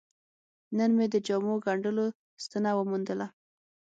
نن 0.77 0.89
مې 0.97 1.05
د 1.13 1.15
جامو 1.27 1.53
ګنډلو 1.65 2.05
ستنه 2.43 2.71
وموندله. 2.75 3.27